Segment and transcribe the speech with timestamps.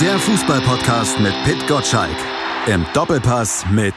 [0.00, 2.10] Der Fußballpodcast mit Pit Gottschalk.
[2.66, 3.94] Im Doppelpass mit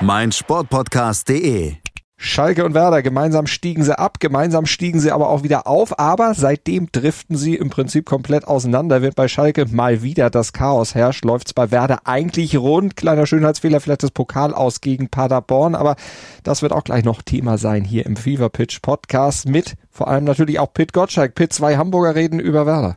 [0.00, 1.74] meinsportpodcast.de.
[2.16, 6.34] Schalke und Werder, gemeinsam stiegen sie ab, gemeinsam stiegen sie aber auch wieder auf, aber
[6.34, 9.02] seitdem driften sie im Prinzip komplett auseinander.
[9.02, 12.96] Wird bei Schalke mal wieder das Chaos herrscht, läuft's bei Werder eigentlich rund.
[12.96, 15.94] Kleiner Schönheitsfehler, vielleicht das Pokal aus gegen Paderborn, aber
[16.42, 20.24] das wird auch gleich noch Thema sein hier im Fever Pitch Podcast mit vor allem
[20.24, 21.36] natürlich auch Pit Gottschalk.
[21.36, 22.96] Pit, zwei Hamburger reden über Werder.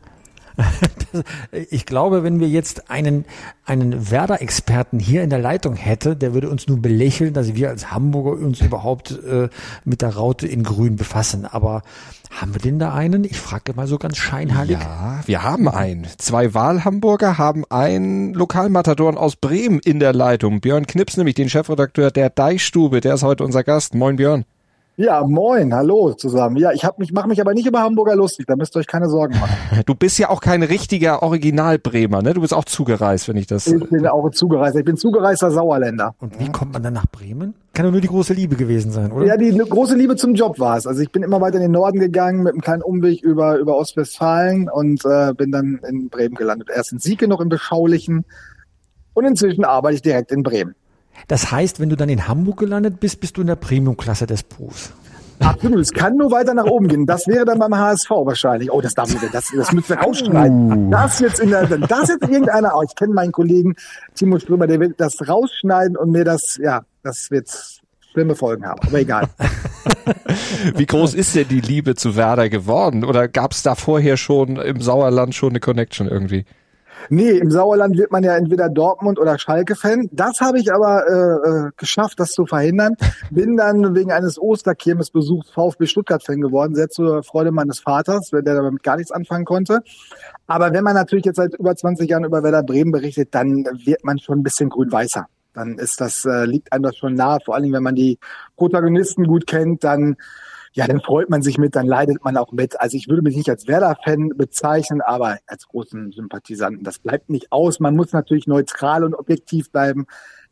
[1.70, 3.26] Ich glaube, wenn wir jetzt einen,
[3.66, 7.92] einen Werder-Experten hier in der Leitung hätte, der würde uns nur belächeln, dass wir als
[7.92, 9.50] Hamburger uns überhaupt äh,
[9.84, 11.46] mit der Raute in Grün befassen.
[11.46, 11.84] Aber
[12.30, 13.26] haben wir denn da einen?
[13.26, 14.78] Ich frage mal so ganz scheinheilig.
[14.80, 16.08] Ja, wir haben einen.
[16.18, 20.62] Zwei Wahlhamburger haben einen Lokalmatadoren aus Bremen in der Leitung.
[20.62, 23.96] Björn Knips, nämlich den Chefredakteur der Deichstube, der ist heute unser Gast.
[23.96, 24.46] Moin Björn.
[24.98, 26.58] Ja, moin, hallo zusammen.
[26.58, 28.88] Ja, ich hab mich, mache mich aber nicht über Hamburger lustig, da müsst ihr euch
[28.88, 29.56] keine Sorgen machen.
[29.86, 32.34] Du bist ja auch kein richtiger Original-Bremer, ne?
[32.34, 33.68] Du bist auch zugereist, wenn ich das.
[33.68, 34.76] Ich bin auch zugereist.
[34.76, 36.14] Ich bin zugereister Sauerländer.
[36.20, 37.56] Und wie kommt man dann nach Bremen?
[37.74, 39.26] Kann doch nur die große Liebe gewesen sein, oder?
[39.26, 40.86] Ja, die große Liebe zum Job war es.
[40.86, 43.78] Also ich bin immer weiter in den Norden gegangen mit einem kleinen Umweg über, über
[43.78, 46.70] Ostwestfalen und äh, bin dann in Bremen gelandet.
[46.74, 48.26] Erst in Sieke noch im Beschaulichen
[49.14, 50.76] und inzwischen arbeite ich direkt in Bremen.
[51.28, 54.44] Das heißt, wenn du dann in Hamburg gelandet bist, bist du in der Premium-Klasse des
[54.44, 54.92] Berufs.
[55.42, 57.06] Absolut, es kann nur weiter nach oben gehen.
[57.06, 58.72] Das wäre dann beim HSV wahrscheinlich.
[58.72, 60.88] Oh, das darf ich, das, das müssen wir rausschneiden.
[60.88, 60.92] Uh.
[60.92, 63.76] Das jetzt in der, das jetzt irgendeiner, oh, ich kenne meinen Kollegen
[64.16, 67.50] Timo Strömer, der will das rausschneiden und mir das, ja, das wird
[68.12, 68.82] schlimme Folgen haben.
[68.86, 69.30] Aber egal.
[70.76, 73.04] Wie groß ist denn die Liebe zu Werder geworden?
[73.04, 76.46] Oder gab es da vorher schon im Sauerland schon eine Connection irgendwie?
[77.10, 80.10] Nee, im Sauerland wird man ja entweder Dortmund oder Schalke-Fan.
[80.12, 82.96] Das habe ich aber äh, äh, geschafft, das zu verhindern.
[83.30, 88.84] Bin dann wegen eines Osterkirmesbesuchs VfB Stuttgart-Fan geworden, sehr zur Freude meines Vaters, der damit
[88.84, 89.82] gar nichts anfangen konnte.
[90.48, 94.04] Aber wenn man natürlich jetzt seit über 20 Jahren über Werder Bremen berichtet, dann wird
[94.04, 95.28] man schon ein bisschen grün-weißer.
[95.54, 98.20] Dann ist das, äh, liegt einem das schon nahe, vor allem wenn man die
[98.56, 100.16] Protagonisten gut kennt, dann
[100.74, 102.80] ja, dann freut man sich mit, dann leidet man auch mit.
[102.80, 106.84] Also ich würde mich nicht als Werder-Fan bezeichnen, aber als großen Sympathisanten.
[106.84, 107.80] Das bleibt nicht aus.
[107.80, 110.08] Man muss natürlich neutral und objektiv bleiben.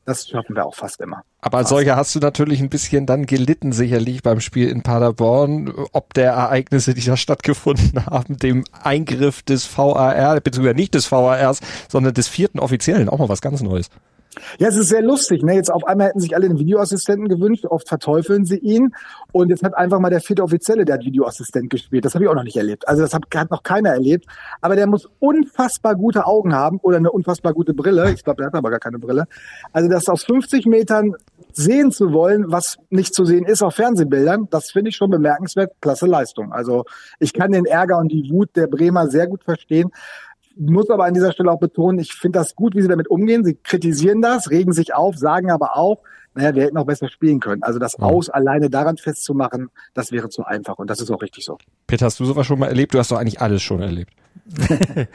[0.05, 1.21] Das schaffen wir auch fast immer.
[1.39, 5.71] Aber als solcher hast du natürlich ein bisschen dann gelitten, sicherlich beim Spiel in Paderborn,
[5.93, 11.59] ob der Ereignisse, die da stattgefunden haben, dem Eingriff des VAR, beziehungsweise nicht des VARs,
[11.87, 13.89] sondern des vierten Offiziellen, auch mal was ganz Neues.
[14.59, 15.43] Ja, es ist sehr lustig.
[15.43, 15.55] Ne?
[15.55, 18.93] Jetzt auf einmal hätten sich alle den Videoassistenten gewünscht, oft verteufeln sie ihn.
[19.31, 22.05] Und jetzt hat einfach mal der vierte Offizielle, der hat Videoassistent gespielt.
[22.05, 22.87] Das habe ich auch noch nicht erlebt.
[22.87, 24.25] Also das hat, hat noch keiner erlebt.
[24.61, 28.11] Aber der muss unfassbar gute Augen haben oder eine unfassbar gute Brille.
[28.11, 29.25] Ich glaube, der hat aber gar keine Brille.
[29.73, 31.15] Also das aus 50 Metern
[31.51, 35.73] sehen zu wollen, was nicht zu sehen ist auf Fernsehbildern, das finde ich schon bemerkenswert.
[35.81, 36.53] Klasse Leistung.
[36.53, 36.85] Also
[37.19, 39.91] ich kann den Ärger und die Wut der Bremer sehr gut verstehen
[40.55, 43.43] muss aber an dieser Stelle auch betonen, ich finde das gut, wie sie damit umgehen.
[43.43, 46.01] Sie kritisieren das, regen sich auf, sagen aber auch,
[46.35, 47.63] naja, wir hätten auch besser spielen können.
[47.63, 51.45] Also das Aus alleine daran festzumachen, das wäre zu einfach und das ist auch richtig
[51.45, 51.57] so.
[51.87, 52.93] Peter, hast du sowas schon mal erlebt?
[52.93, 54.13] Du hast doch eigentlich alles schon erlebt.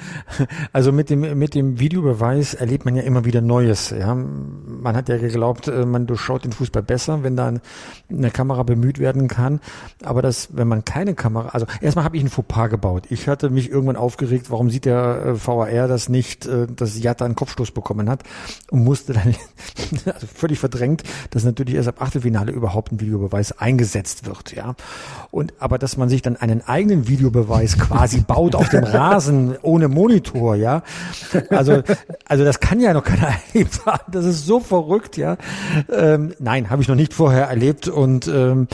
[0.72, 3.90] also mit dem, mit dem Videobeweis erlebt man ja immer wieder Neues.
[3.90, 4.14] Ja.
[4.14, 7.52] Man hat ja geglaubt, äh, man durchschaut den Fußball besser, wenn da
[8.10, 9.60] eine Kamera bemüht werden kann.
[10.02, 13.06] Aber das, wenn man keine Kamera, also erstmal habe ich ein Fauxpas gebaut.
[13.10, 17.24] Ich hatte mich irgendwann aufgeregt, warum sieht der äh, VAR das nicht, äh, dass Jatta
[17.24, 18.22] einen Kopfstoß bekommen hat
[18.70, 19.34] und musste dann
[20.12, 24.54] also völlig verdrängt, dass natürlich erst ab Achtelfinale überhaupt ein Videobeweis eingesetzt wird.
[24.54, 24.74] Ja.
[25.30, 29.56] Und aber dass man sich dann einen eigenen Videobeweis quasi baut auf dem Rasen, Rasen
[29.62, 30.82] ohne Monitor, ja.
[31.50, 31.82] Also,
[32.26, 34.12] also das kann ja noch keiner erlebt haben.
[34.12, 35.36] Das ist so verrückt, ja.
[35.92, 38.68] Ähm, nein, habe ich noch nicht vorher erlebt und ähm,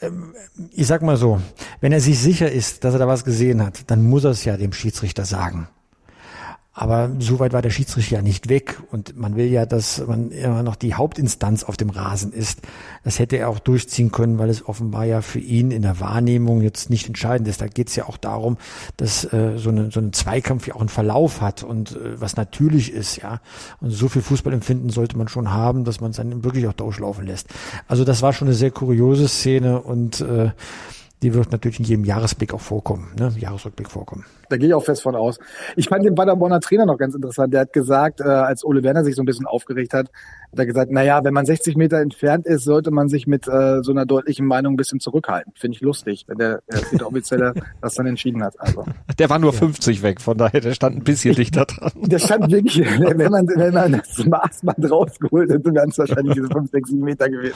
[0.00, 0.34] ähm,
[0.72, 1.40] ich sag mal so,
[1.80, 4.44] wenn er sich sicher ist, dass er da was gesehen hat, dann muss er es
[4.44, 5.68] ja dem Schiedsrichter sagen.
[6.76, 10.32] Aber so weit war der Schiedsrichter ja nicht weg und man will ja, dass man
[10.32, 12.62] immer noch die Hauptinstanz auf dem Rasen ist.
[13.04, 16.62] Das hätte er auch durchziehen können, weil es offenbar ja für ihn in der Wahrnehmung
[16.62, 17.60] jetzt nicht entscheidend ist.
[17.60, 18.58] Da geht es ja auch darum,
[18.96, 22.34] dass äh, so, eine, so ein Zweikampf ja auch einen Verlauf hat und äh, was
[22.36, 23.40] natürlich ist, ja.
[23.80, 27.24] Und so viel Fußballempfinden sollte man schon haben, dass man es dann wirklich auch durchlaufen
[27.24, 27.48] lässt.
[27.86, 30.50] Also das war schon eine sehr kuriose Szene und äh,
[31.22, 33.32] die wird natürlich in jedem Jahresblick auch vorkommen, ne?
[33.38, 34.24] Jahresrückblick vorkommen.
[34.48, 35.38] Da gehe ich auch fest von aus.
[35.76, 37.52] Ich fand den Paderborner Trainer noch ganz interessant.
[37.52, 40.10] Der hat gesagt, äh, als Ole Werner sich so ein bisschen aufgeregt hat,
[40.54, 43.82] hat er gesagt, naja, wenn man 60 Meter entfernt ist, sollte man sich mit äh,
[43.82, 45.52] so einer deutlichen Meinung ein bisschen zurückhalten.
[45.56, 46.62] Finde ich lustig, wenn der,
[46.92, 48.54] der Offizielle das dann entschieden hat.
[48.58, 48.84] Also.
[49.18, 49.58] Der war nur ja.
[49.58, 51.92] 50 weg, von daher, der stand ein bisschen dichter dran.
[51.96, 56.48] Der stand wirklich, wenn man, wenn man das Maßband rausgeholt hätte, wären es wahrscheinlich diese
[56.48, 57.54] 5, 6, 7 Meter gewesen.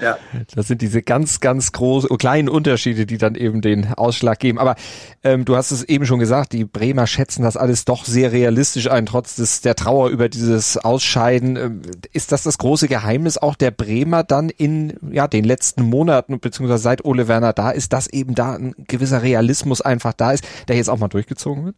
[0.00, 0.16] Ja.
[0.54, 4.58] Das sind diese ganz, ganz großen, kleinen Unterschiede, die dann eben den Ausschlag geben.
[4.58, 4.76] Aber
[5.24, 8.90] ähm, du hast es eben schon gesagt, die Bremer schätzen das alles doch sehr realistisch
[8.90, 11.56] ein, trotz des, der Trauer über dieses Ausscheiden.
[11.56, 11.82] Ähm,
[12.12, 16.82] ist das das große Geheimnis auch der Bremer dann in ja den letzten Monaten, beziehungsweise
[16.82, 20.76] seit Ole Werner da ist, dass eben da ein gewisser Realismus einfach da ist, der
[20.76, 21.76] jetzt auch mal durchgezogen wird?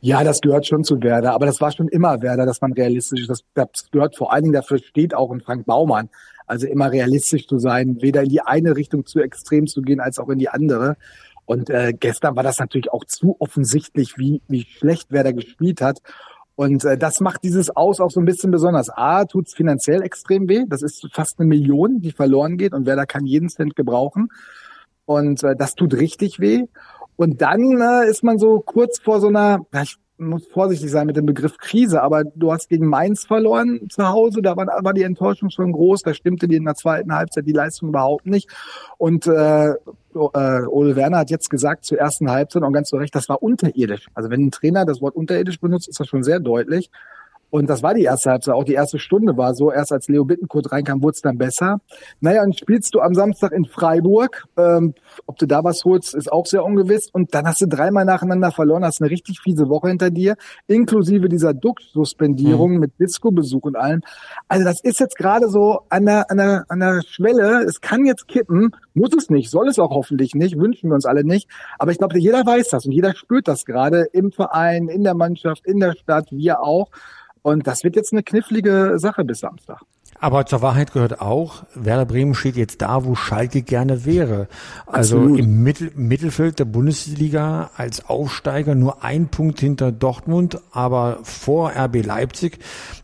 [0.00, 3.22] Ja, das gehört schon zu Werder, aber das war schon immer Werder, dass man realistisch
[3.22, 3.30] ist.
[3.30, 6.08] Das, das gehört vor allen Dingen dafür steht auch in Frank Baumann.
[6.46, 10.20] Also immer realistisch zu sein, weder in die eine Richtung zu extrem zu gehen, als
[10.20, 10.96] auch in die andere.
[11.46, 16.00] Und äh, gestern war das natürlich auch zu offensichtlich, wie, wie schlecht Werder gespielt hat.
[16.56, 18.90] Und äh, das macht dieses Aus auch so ein bisschen besonders.
[18.90, 20.64] A, tut's finanziell extrem weh.
[20.66, 24.28] Das ist fast eine Million, die verloren geht und Werder kann jeden Cent gebrauchen.
[25.04, 26.64] Und äh, das tut richtig weh.
[27.14, 31.16] Und dann äh, ist man so kurz vor so einer, ich muss vorsichtig sein mit
[31.16, 35.02] dem Begriff Krise, aber du hast gegen Mainz verloren zu Hause, da war, war die
[35.02, 38.48] Enttäuschung schon groß, da stimmte dir in der zweiten Halbzeit die Leistung überhaupt nicht.
[38.98, 39.74] Und äh, äh,
[40.14, 44.06] Ole Werner hat jetzt gesagt zur ersten Halbzeit und ganz zu Recht, das war unterirdisch.
[44.14, 46.90] Also wenn ein Trainer das Wort unterirdisch benutzt, ist das schon sehr deutlich.
[47.56, 48.54] Und das war die erste Halbzeit.
[48.54, 49.72] Auch die erste Stunde war so.
[49.72, 51.80] Erst als Leo Bittenkurt reinkam, wurde es dann besser.
[52.20, 54.44] Naja, und spielst du am Samstag in Freiburg.
[54.58, 54.92] Ähm,
[55.24, 57.08] ob du da was holst, ist auch sehr ungewiss.
[57.10, 60.36] Und dann hast du dreimal nacheinander verloren, hast eine richtig fiese Woche hinter dir,
[60.66, 62.80] inklusive dieser Duck-Suspendierung mhm.
[62.80, 64.02] mit Disco-Besuch und allem.
[64.48, 67.64] Also das ist jetzt gerade so an der, an, der, an der Schwelle.
[67.64, 71.06] Es kann jetzt kippen, muss es nicht, soll es auch hoffentlich nicht, wünschen wir uns
[71.06, 71.48] alle nicht.
[71.78, 75.14] Aber ich glaube, jeder weiß das und jeder spürt das gerade im Verein, in der
[75.14, 76.90] Mannschaft, in der Stadt, wir auch.
[77.46, 79.80] Und das wird jetzt eine knifflige Sache bis Samstag.
[80.18, 84.48] Aber zur Wahrheit gehört auch, Werder Bremen steht jetzt da, wo Schalke gerne wäre.
[84.84, 85.38] Also Absolut.
[85.38, 92.04] im Mittel, Mittelfeld der Bundesliga als Aufsteiger nur ein Punkt hinter Dortmund, aber vor RB
[92.04, 92.58] Leipzig.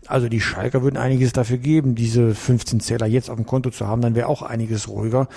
[0.09, 3.87] Also die Schalker würden einiges dafür geben, diese 15 Zähler jetzt auf dem Konto zu
[3.87, 5.29] haben, dann wäre auch einiges ruhiger.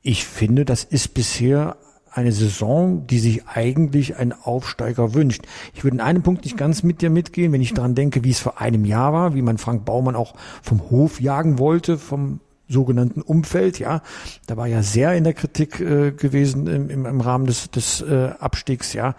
[0.00, 1.76] Ich finde, das ist bisher
[2.16, 5.42] eine Saison, die sich eigentlich ein Aufsteiger wünscht.
[5.74, 8.30] Ich würde in einem Punkt nicht ganz mit dir mitgehen, wenn ich daran denke, wie
[8.30, 12.40] es vor einem Jahr war, wie man Frank Baumann auch vom Hof jagen wollte, vom
[12.68, 14.02] sogenannten Umfeld, ja.
[14.46, 18.00] Da war ja sehr in der Kritik äh, gewesen im, im, im Rahmen des, des
[18.00, 19.14] äh, Abstiegs, ja.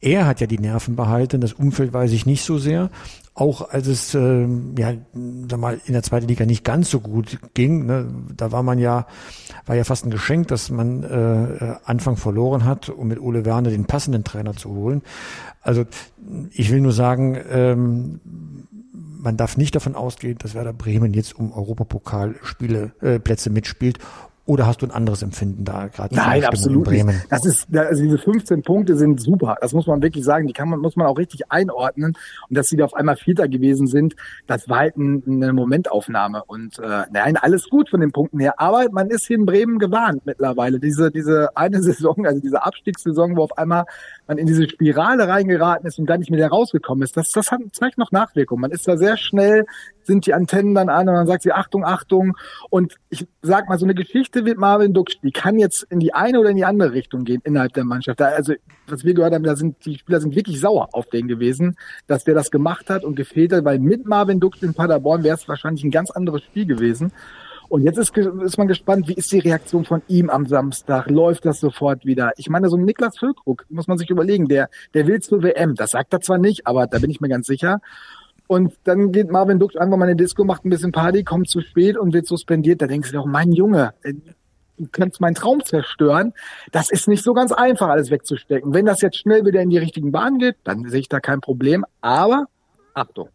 [0.00, 2.90] Er hat ja die Nerven behalten, das Umfeld weiß ich nicht so sehr
[3.34, 4.46] auch als es äh,
[4.78, 4.92] ja
[5.48, 8.06] sag mal in der zweiten Liga nicht ganz so gut ging, ne,
[8.36, 9.06] da war man ja
[9.64, 13.70] war ja fast ein Geschenk, dass man äh, Anfang verloren hat, um mit Ole Werner
[13.70, 15.02] den passenden Trainer zu holen.
[15.62, 15.84] Also
[16.50, 18.20] ich will nur sagen, ähm,
[18.92, 23.98] man darf nicht davon ausgehen, dass Werder Bremen jetzt um Europapokalspiele äh, Plätze mitspielt
[24.44, 26.14] oder hast du ein anderes Empfinden da gerade?
[26.16, 27.06] Nein, absolut nicht.
[27.30, 29.56] Das ist, also diese 15 Punkte sind super.
[29.60, 30.48] Das muss man wirklich sagen.
[30.48, 32.16] Die kann man, muss man auch richtig einordnen.
[32.48, 34.16] Und dass sie da auf einmal Vierter gewesen sind,
[34.48, 36.42] das war halt ein, eine Momentaufnahme.
[36.44, 38.54] Und äh, nein, alles gut von den Punkten her.
[38.58, 40.80] Aber man ist hier in Bremen gewarnt mittlerweile.
[40.80, 43.84] Diese, diese eine Saison, also diese Abstiegssaison, wo auf einmal
[44.26, 47.60] man in diese Spirale reingeraten ist und gar nicht mehr rausgekommen ist, das, das hat,
[47.72, 48.60] zeigt noch Nachwirkung.
[48.60, 49.66] Man ist da sehr schnell,
[50.04, 52.36] sind die Antennen dann an und man sagt sie, Achtung, Achtung.
[52.70, 56.14] Und ich sag mal, so eine Geschichte wie Marvin Dux, die kann jetzt in die
[56.14, 58.20] eine oder in die andere Richtung gehen innerhalb der Mannschaft.
[58.20, 58.54] Da, also,
[58.86, 61.76] was wir gehört haben, da sind, die Spieler sind wirklich sauer auf den gewesen,
[62.06, 65.36] dass der das gemacht hat und gefehlt hat, weil mit Marvin Dux in Paderborn wäre
[65.36, 67.12] es wahrscheinlich ein ganz anderes Spiel gewesen.
[67.72, 71.08] Und jetzt ist, ist man gespannt, wie ist die Reaktion von ihm am Samstag?
[71.08, 72.32] Läuft das sofort wieder?
[72.36, 75.74] Ich meine, so ein Niklas Füllkrug, muss man sich überlegen, der, der will zur WM.
[75.74, 77.80] Das sagt er zwar nicht, aber da bin ich mir ganz sicher.
[78.46, 81.48] Und dann geht Marvin Dux einfach mal in die Disco, macht ein bisschen Party, kommt
[81.48, 82.82] zu spät und wird suspendiert.
[82.82, 84.12] Da denkst du doch, mein Junge, äh,
[84.76, 86.34] du könntest meinen Traum zerstören.
[86.72, 88.74] Das ist nicht so ganz einfach, alles wegzustecken.
[88.74, 91.40] Wenn das jetzt schnell wieder in die richtigen Bahnen geht, dann sehe ich da kein
[91.40, 91.86] Problem.
[92.02, 92.48] Aber
[92.92, 93.30] Achtung.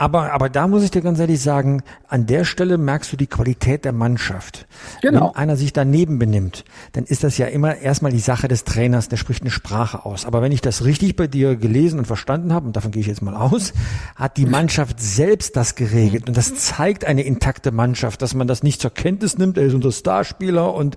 [0.00, 3.26] Aber, aber da muss ich dir ganz ehrlich sagen, an der Stelle merkst du die
[3.26, 4.66] Qualität der Mannschaft.
[5.02, 5.26] Genau.
[5.26, 9.10] Wenn einer sich daneben benimmt, dann ist das ja immer erstmal die Sache des Trainers,
[9.10, 10.24] der spricht eine Sprache aus.
[10.24, 13.08] Aber wenn ich das richtig bei dir gelesen und verstanden habe, und davon gehe ich
[13.08, 13.74] jetzt mal aus,
[14.16, 16.28] hat die Mannschaft selbst das geregelt.
[16.28, 19.74] Und das zeigt eine intakte Mannschaft, dass man das nicht zur Kenntnis nimmt, er ist
[19.74, 20.96] unser Starspieler und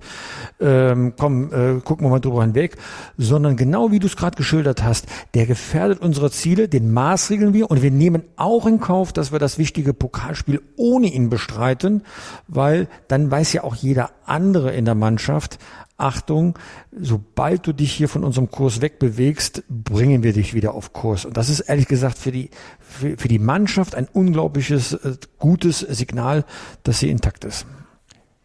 [0.60, 2.78] ähm, komm, äh, gucken wir mal drüber hinweg,
[3.18, 7.70] sondern genau wie du es gerade geschildert hast, der gefährdet unsere Ziele, den maßregeln wir
[7.70, 12.04] und wir nehmen auch in Kauf, Kauf, dass wir das wichtige Pokalspiel ohne ihn bestreiten,
[12.46, 15.58] weil dann weiß ja auch jeder andere in der Mannschaft,
[15.96, 16.56] Achtung,
[16.96, 21.24] sobald du dich hier von unserem Kurs wegbewegst, bringen wir dich wieder auf Kurs.
[21.24, 25.80] Und das ist ehrlich gesagt für die, für, für die Mannschaft ein unglaubliches, äh, gutes
[25.80, 26.44] Signal,
[26.84, 27.66] dass sie intakt ist.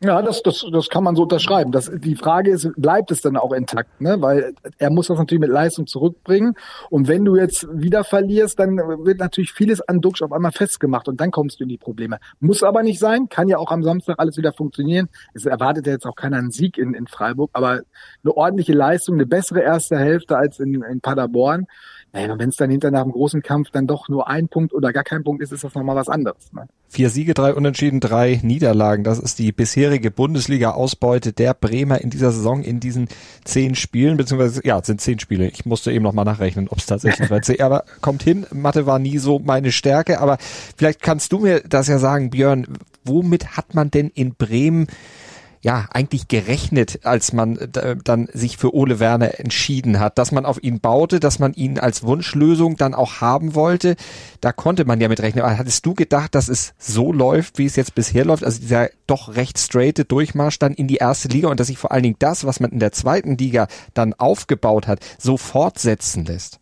[0.02, 1.74] Ja, das, das, das kann man so unterschreiben.
[1.74, 4.22] Das, die Frage ist, bleibt es dann auch intakt, ne?
[4.22, 6.56] Weil er muss das natürlich mit Leistung zurückbringen.
[6.90, 11.10] Und wenn du jetzt wieder verlierst, dann wird natürlich vieles an Duxch auf einmal festgemacht
[11.10, 12.20] und dann kommst du in die Probleme.
[12.40, 15.10] Muss aber nicht sein, kann ja auch am Samstag alles wieder funktionieren.
[15.34, 17.82] Es erwartet ja jetzt auch keiner einen Sieg in, in Freiburg, aber
[18.24, 21.68] eine ordentliche Leistung, eine bessere erste Hälfte als in, in Paderborn.
[22.12, 24.92] Naja, wenn es dann hinter nach einem großen Kampf dann doch nur ein Punkt oder
[24.92, 26.52] gar kein Punkt ist, ist das nochmal was anderes.
[26.54, 26.68] Ne?
[26.88, 29.04] Vier Siege, drei Unentschieden, drei Niederlagen.
[29.04, 33.10] Das ist die bisherige Bundesliga-Ausbeute der Bremer in dieser Saison in diesen
[33.44, 35.48] zehn Spielen, beziehungsweise, ja, es sind zehn Spiele.
[35.48, 37.42] Ich musste eben nochmal nachrechnen, ob es tatsächlich war.
[37.60, 40.40] Aber kommt hin, Mathe war nie so meine Stärke, aber
[40.76, 42.66] vielleicht kannst du mir das ja sagen, Björn,
[43.04, 44.88] womit hat man denn in Bremen
[45.62, 50.46] ja eigentlich gerechnet, als man äh, dann sich für Ole Werner entschieden hat, dass man
[50.46, 53.96] auf ihn baute, dass man ihn als Wunschlösung dann auch haben wollte.
[54.42, 55.44] Da konnte man ja mit rechnen.
[55.44, 58.90] Aber hattest du gedacht, dass es so läuft, wie es jetzt bisher läuft, also dieser
[59.06, 62.16] doch recht straighte Durchmarsch dann in die erste Liga und dass sich vor allen Dingen
[62.20, 66.60] das, was man in der zweiten Liga dann aufgebaut hat, so fortsetzen lässt?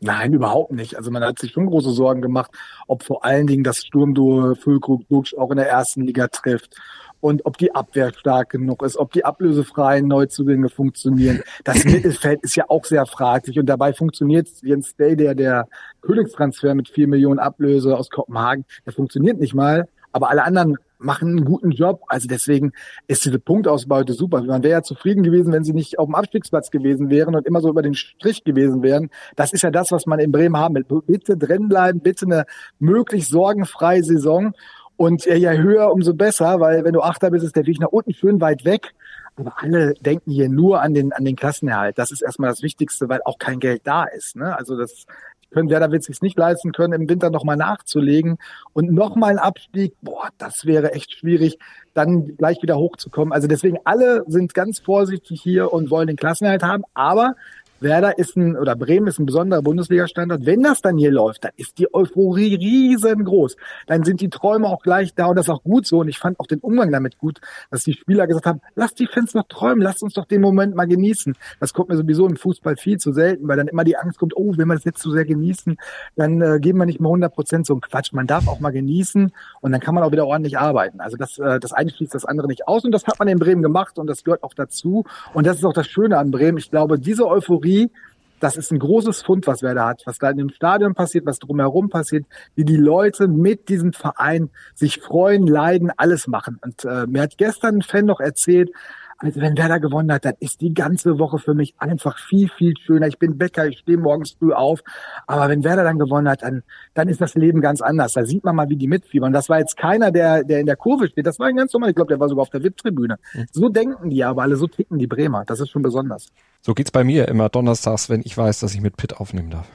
[0.00, 0.96] Nein, überhaupt nicht.
[0.96, 2.50] Also man hat sich schon große Sorgen gemacht,
[2.86, 6.76] ob vor allen Dingen das Sturmduo Füllkrug Duxch auch in der ersten Liga trifft
[7.20, 11.42] und ob die Abwehr stark genug ist, ob die ablösefreien Neuzugänge funktionieren.
[11.64, 15.68] Das Mittelfeld ist ja auch sehr fraglich und dabei funktioniert Jens Day, der der
[16.02, 21.28] Königstransfer mit vier Millionen Ablöse aus Kopenhagen, der funktioniert nicht mal, aber alle anderen machen
[21.28, 22.02] einen guten Job.
[22.08, 22.72] Also deswegen
[23.06, 24.42] ist diese Punktausbeute super.
[24.42, 27.60] Man wäre ja zufrieden gewesen, wenn sie nicht auf dem Abstiegsplatz gewesen wären und immer
[27.60, 29.10] so über den Strich gewesen wären.
[29.36, 30.86] Das ist ja das, was man in Bremen haben will.
[31.06, 32.46] Bitte drin bleiben, bitte eine
[32.78, 34.54] möglichst sorgenfreie Saison.
[34.96, 38.14] Und je höher, umso besser, weil wenn du Achter bist, ist der Weg nach unten
[38.14, 38.94] schön weit weg.
[39.36, 41.98] Aber alle denken hier nur an den, an den Klassenerhalt.
[41.98, 44.36] Das ist erstmal das Wichtigste, weil auch kein Geld da ist.
[44.36, 44.56] Ne?
[44.56, 45.06] Also das
[45.50, 48.38] können wird sich nicht leisten können, im Winter nochmal nachzulegen
[48.72, 49.94] und nochmal ein Abstieg.
[50.02, 51.58] Boah, das wäre echt schwierig,
[51.94, 53.32] dann gleich wieder hochzukommen.
[53.32, 56.82] Also deswegen alle sind ganz vorsichtig hier und wollen den Klassenerhalt haben.
[56.94, 57.36] Aber
[57.80, 60.46] Werder ist ein, oder Bremen ist ein besonderer Bundesliga-Standort.
[60.46, 63.56] Wenn das dann hier läuft, dann ist die Euphorie riesengroß.
[63.86, 66.00] Dann sind die Träume auch gleich da und das ist auch gut so.
[66.00, 67.40] Und ich fand auch den Umgang damit gut,
[67.70, 70.74] dass die Spieler gesagt haben, lass die Fans noch träumen, lasst uns doch den Moment
[70.74, 71.34] mal genießen.
[71.60, 74.36] Das kommt mir sowieso im Fußball viel zu selten, weil dann immer die Angst kommt,
[74.36, 75.76] oh, wenn wir das jetzt zu sehr genießen,
[76.16, 78.12] dann äh, geben wir nicht mal 100 Prozent so ein Quatsch.
[78.12, 81.00] Man darf auch mal genießen und dann kann man auch wieder ordentlich arbeiten.
[81.00, 83.38] Also das, äh, das eine schließt das andere nicht aus und das hat man in
[83.38, 85.04] Bremen gemacht und das gehört auch dazu.
[85.34, 86.58] Und das ist auch das Schöne an Bremen.
[86.58, 87.90] Ich glaube, diese Euphorie Euphorie,
[88.38, 91.38] das ist ein großes Fund, was Werder hat, was da in dem Stadion passiert, was
[91.38, 96.58] drumherum passiert, wie die Leute mit diesem Verein sich freuen, leiden, alles machen.
[96.62, 98.70] Und äh, mir hat gestern ein Fan noch erzählt,
[99.18, 102.74] also wenn Werder gewonnen hat, dann ist die ganze Woche für mich einfach viel, viel
[102.84, 103.06] schöner.
[103.06, 104.80] Ich bin Bäcker, ich stehe morgens früh auf.
[105.26, 106.62] Aber wenn Werder dann gewonnen hat, dann,
[106.94, 108.12] dann ist das Leben ganz anders.
[108.12, 109.32] Da sieht man mal, wie die mitfiebern.
[109.32, 111.26] Das war jetzt keiner, der, der in der Kurve steht.
[111.26, 111.90] Das war ein ganz normal.
[111.90, 113.16] Ich glaube, der war sogar auf der VIP-Tribüne.
[113.32, 113.46] Mhm.
[113.52, 115.44] So denken die aber alle, so ticken die Bremer.
[115.46, 116.28] Das ist schon besonders.
[116.60, 119.68] So geht's bei mir immer donnerstags, wenn ich weiß, dass ich mit Pitt aufnehmen darf.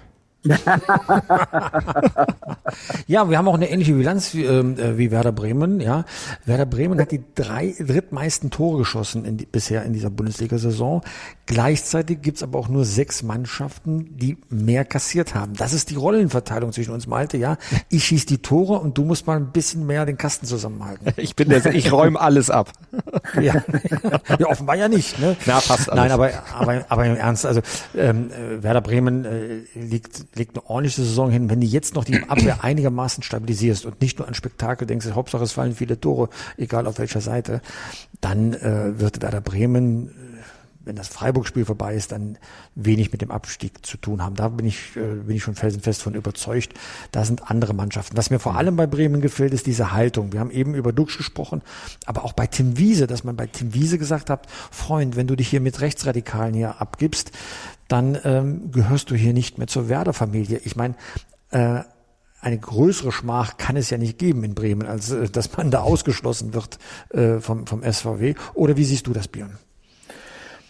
[3.06, 5.80] Ja, wir haben auch eine ähnliche Bilanz wie, äh, wie Werder Bremen.
[5.80, 6.06] Ja,
[6.46, 11.04] Werder Bremen hat die drei drittmeisten Tore geschossen in die, bisher in dieser Bundesliga-Saison.
[11.46, 15.54] Gleichzeitig gibt's aber auch nur sechs Mannschaften, die mehr kassiert haben.
[15.54, 17.38] Das ist die Rollenverteilung zwischen uns, Malte.
[17.38, 17.58] Ja,
[17.90, 21.14] ich schieß die Tore und du musst mal ein bisschen mehr den Kasten zusammenhalten.
[21.22, 22.72] Ich bin der, ich räume alles ab.
[23.40, 23.64] ja.
[24.40, 25.20] ja, offenbar ja nicht.
[25.20, 25.38] Ne?
[25.46, 26.04] Na, passt alles.
[26.04, 27.62] Nein, aber aber aber im Ernst, also
[27.96, 31.50] ähm, Werder Bremen äh, liegt legt eine ordentliche Saison hin.
[31.50, 35.44] Wenn du jetzt noch die Abwehr einigermaßen stabilisierst und nicht nur an Spektakel denkst, Hauptsache
[35.44, 37.62] es fallen viele Tore, egal auf welcher Seite,
[38.22, 40.12] dann äh, wird Werder Bremen
[40.84, 42.38] wenn das Freiburg-Spiel vorbei ist, dann
[42.76, 44.36] wenig mit dem Abstieg zu tun haben.
[44.36, 46.74] Da bin ich, äh, bin ich schon felsenfest von überzeugt.
[47.12, 48.18] Da sind andere Mannschaften.
[48.18, 50.34] Was mir vor allem bei Bremen gefällt, ist diese Haltung.
[50.34, 51.62] Wir haben eben über Dux gesprochen,
[52.06, 55.36] aber auch bei Tim Wiese, dass man bei Tim Wiese gesagt hat, Freund, wenn du
[55.36, 57.32] dich hier mit Rechtsradikalen hier abgibst,
[57.88, 60.62] dann ähm, gehörst du hier nicht mehr zur Werder-Familie.
[60.64, 60.96] Ich meine,
[61.50, 61.82] äh,
[62.42, 65.82] eine größere Schmach kann es ja nicht geben in Bremen, als äh, dass man da
[65.82, 68.36] ausgeschlossen wird äh, vom, vom SVW.
[68.54, 69.58] Oder wie siehst du das, Björn?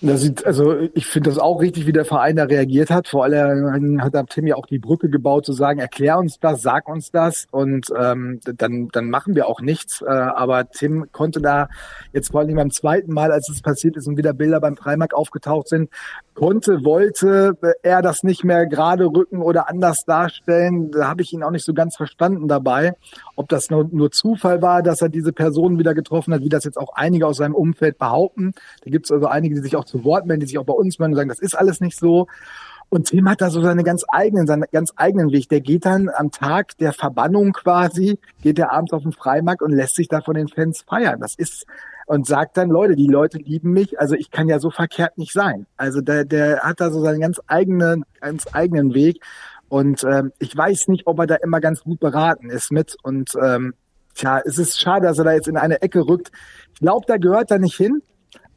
[0.03, 3.08] Das sieht, also ich finde das auch richtig, wie der Verein da reagiert hat.
[3.08, 6.89] Vor allem hat Tim ja auch die Brücke gebaut, zu sagen, erklär uns das, sag
[6.89, 10.01] uns das und ähm, dann, dann machen wir auch nichts.
[10.01, 11.70] Äh, aber Tim konnte da
[12.13, 15.13] jetzt vor allem beim zweiten Mal, als es passiert ist und wieder Bilder beim Freimarkt
[15.13, 15.91] aufgetaucht sind,
[16.34, 20.89] konnte, wollte er das nicht mehr gerade rücken oder anders darstellen.
[20.89, 22.96] Da habe ich ihn auch nicht so ganz verstanden dabei,
[23.36, 26.63] ob das nur, nur Zufall war, dass er diese Person wieder getroffen hat, wie das
[26.63, 28.53] jetzt auch einige aus seinem Umfeld behaupten.
[28.84, 30.74] Da gibt es also einige, die sich auch zu Wort melden, die sich auch bei
[30.74, 32.27] uns melden und sagen, das ist alles nicht so.
[32.89, 35.48] Und Tim hat da so seine ganz eigenen, seinen ganz eigenen Weg.
[35.48, 39.71] Der geht dann am Tag der Verbannung quasi, geht er abends auf den Freimarkt und
[39.71, 41.21] lässt sich da von den Fans feiern.
[41.21, 41.65] Das ist
[42.05, 45.31] und sagt dann, Leute, die Leute lieben mich, also ich kann ja so verkehrt nicht
[45.31, 45.65] sein.
[45.77, 49.24] Also der, der hat da so seinen ganz eigenen, ganz eigenen Weg.
[49.69, 52.98] Und ähm, ich weiß nicht, ob er da immer ganz gut beraten ist mit.
[53.03, 53.74] Und ähm,
[54.15, 56.33] tja, es ist schade, dass er da jetzt in eine Ecke rückt.
[56.74, 58.01] Ich glaube, da gehört er nicht hin.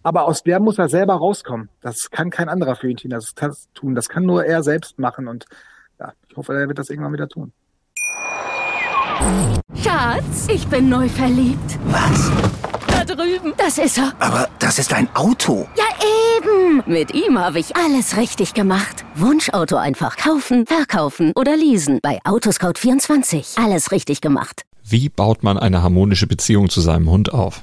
[0.05, 1.71] Aber aus der muss er selber rauskommen.
[1.81, 3.95] Das kann kein anderer für ihn tun.
[3.95, 5.27] Das kann nur er selbst machen.
[5.29, 5.47] Und
[5.99, 7.53] ja, ich hoffe, er wird das irgendwann wieder tun.
[9.83, 11.79] Schatz, ich bin neu verliebt.
[11.87, 12.31] Was?
[12.87, 13.55] Da drüben.
[13.57, 14.13] Das ist er.
[14.19, 15.67] Aber das ist ein Auto.
[15.75, 15.85] Ja,
[16.37, 16.83] eben.
[16.87, 19.07] Mit ihm habe ich alles richtig gemacht.
[19.15, 22.01] Wunschauto einfach kaufen, verkaufen oder leasen.
[22.03, 23.59] Bei Autoscout24.
[23.63, 24.63] Alles richtig gemacht.
[24.83, 27.63] Wie baut man eine harmonische Beziehung zu seinem Hund auf?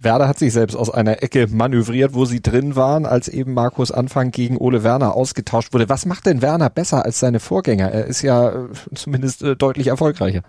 [0.00, 3.90] Werder hat sich selbst aus einer Ecke manövriert, wo sie drin waren, als eben Markus
[3.90, 5.88] Anfang gegen Ole Werner ausgetauscht wurde.
[5.88, 7.90] Was macht denn Werner besser als seine Vorgänger?
[7.90, 10.42] Er ist ja äh, zumindest äh, deutlich erfolgreicher.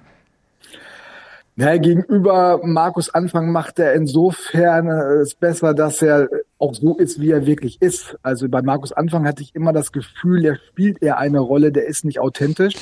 [1.56, 6.30] Ja, gegenüber Markus Anfang macht er insofern äh, es besser, dass er
[6.60, 8.18] auch so ist, wie er wirklich ist.
[8.22, 11.88] Also bei Markus Anfang hatte ich immer das Gefühl, er spielt eher eine Rolle, der
[11.88, 12.76] ist nicht authentisch.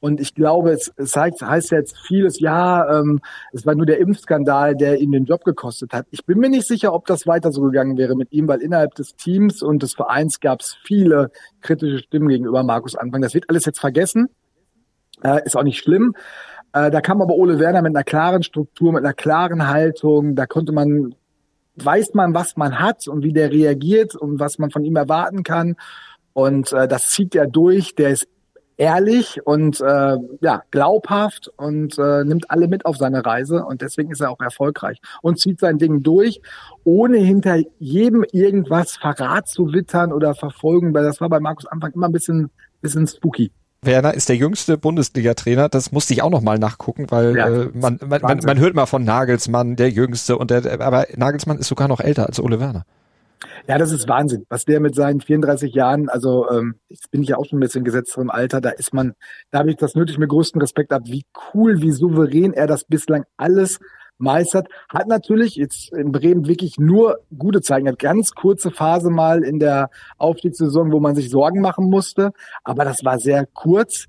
[0.00, 3.20] Und ich glaube, es, es heißt, heißt jetzt vieles, ja, ähm,
[3.52, 6.06] es war nur der Impfskandal, der ihn den Job gekostet hat.
[6.10, 8.94] Ich bin mir nicht sicher, ob das weiter so gegangen wäre mit ihm, weil innerhalb
[8.94, 13.22] des Teams und des Vereins gab es viele kritische Stimmen gegenüber Markus Anfang.
[13.22, 14.28] Das wird alles jetzt vergessen.
[15.22, 16.14] Äh, ist auch nicht schlimm.
[16.72, 20.36] Äh, da kam aber Ole Werner mit einer klaren Struktur, mit einer klaren Haltung.
[20.36, 21.16] Da konnte man,
[21.74, 25.42] weiß man, was man hat und wie der reagiert und was man von ihm erwarten
[25.42, 25.74] kann.
[26.34, 27.96] Und äh, das zieht er durch.
[27.96, 28.28] Der ist
[28.78, 34.10] ehrlich und äh, ja glaubhaft und äh, nimmt alle mit auf seine Reise und deswegen
[34.10, 36.40] ist er auch erfolgreich und zieht sein Ding durch,
[36.84, 41.92] ohne hinter jedem irgendwas Verrat zu wittern oder verfolgen, weil das war bei Markus Anfang
[41.92, 43.50] immer ein bisschen bisschen spooky.
[43.82, 45.68] Werner ist der jüngste Bundesliga-Trainer.
[45.68, 48.74] Das musste ich auch noch mal nachgucken, weil ja, äh, man, man, man, man hört
[48.74, 52.58] mal von Nagelsmann, der Jüngste, und der, aber Nagelsmann ist sogar noch älter als Ole
[52.58, 52.84] Werner.
[53.66, 57.28] Ja, das ist Wahnsinn, was der mit seinen 34 Jahren, also ähm, jetzt bin ich
[57.28, 59.14] ja auch schon ein bisschen gesetzt im Alter, da ist man,
[59.50, 61.24] da habe ich das nötig mit größten Respekt ab, wie
[61.54, 63.78] cool, wie souverän er das bislang alles
[64.18, 64.68] meistert.
[64.88, 67.88] Hat natürlich jetzt in Bremen wirklich nur gute Zeichen.
[67.88, 72.32] Hat ganz kurze Phase mal in der Aufstiegssaison, wo man sich Sorgen machen musste,
[72.64, 74.06] aber das war sehr kurz.